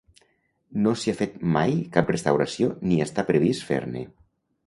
[0.85, 4.05] No s'hi ha fet mai cap restauració ni està previst fer-ne.